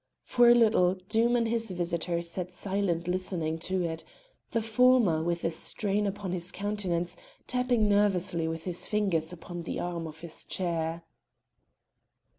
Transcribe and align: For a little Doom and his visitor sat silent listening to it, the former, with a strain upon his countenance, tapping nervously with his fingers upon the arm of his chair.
For 0.23 0.49
a 0.49 0.55
little 0.55 0.95
Doom 0.95 1.35
and 1.35 1.47
his 1.47 1.69
visitor 1.69 2.23
sat 2.23 2.55
silent 2.55 3.07
listening 3.07 3.59
to 3.59 3.83
it, 3.83 4.03
the 4.49 4.59
former, 4.59 5.21
with 5.21 5.43
a 5.43 5.51
strain 5.51 6.07
upon 6.07 6.31
his 6.31 6.51
countenance, 6.51 7.15
tapping 7.45 7.87
nervously 7.87 8.47
with 8.47 8.63
his 8.63 8.87
fingers 8.87 9.31
upon 9.31 9.61
the 9.61 9.79
arm 9.79 10.07
of 10.07 10.21
his 10.21 10.43
chair. 10.43 11.03